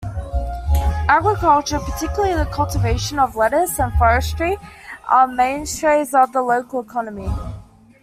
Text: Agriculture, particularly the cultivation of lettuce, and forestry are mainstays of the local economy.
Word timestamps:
Agriculture, 1.07 1.77
particularly 1.77 2.33
the 2.33 2.47
cultivation 2.47 3.19
of 3.19 3.35
lettuce, 3.35 3.77
and 3.79 3.93
forestry 3.99 4.57
are 5.07 5.27
mainstays 5.27 6.11
of 6.15 6.31
the 6.33 6.41
local 6.41 6.79
economy. 6.79 7.29